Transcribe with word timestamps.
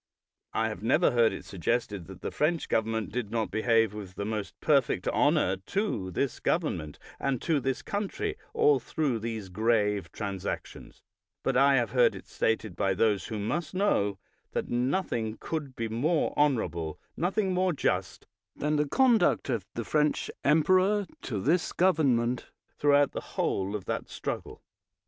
I 0.51 0.69
have 0.69 0.81
never 0.81 1.11
heard 1.11 1.31
it 1.31 1.45
suggested 1.45 2.07
that 2.07 2.21
the 2.21 2.31
French 2.31 2.67
govern 2.67 2.93
ment 2.93 3.11
did 3.11 3.29
not 3.29 3.51
behave 3.51 3.93
with 3.93 4.15
the 4.15 4.25
most 4.25 4.59
perfect 4.59 5.07
honor 5.09 5.57
to 5.57 6.09
this 6.09 6.39
government 6.39 6.97
and 7.19 7.39
to 7.43 7.59
this 7.59 7.83
country 7.83 8.35
all 8.51 8.79
through 8.79 9.19
these 9.19 9.49
grave 9.49 10.11
transactions; 10.11 11.03
but 11.43 11.55
I 11.55 11.75
have 11.75 11.91
heard 11.91 12.15
it 12.15 12.25
stated 12.27 12.75
by 12.75 12.95
those 12.95 13.27
who 13.27 13.37
must 13.37 13.75
know, 13.75 14.17
that 14.53 14.69
nothing 14.69 15.37
could 15.39 15.75
be 15.75 15.87
more 15.87 16.33
honorable, 16.35 16.99
nothing 17.15 17.53
more 17.53 17.71
just, 17.71 18.25
than 18.55 18.77
the 18.77 18.87
conduct 18.89 19.49
of 19.51 19.67
the 19.75 19.85
French 19.85 20.31
emperor 20.43 21.05
to 21.21 21.39
this 21.39 21.71
government 21.73 22.47
throughout 22.79 23.11
the 23.11 23.21
whole 23.21 23.75
of 23.75 23.85
that 23.85 24.09
struggle. 24.09 24.63